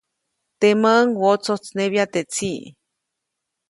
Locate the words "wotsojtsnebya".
1.21-2.05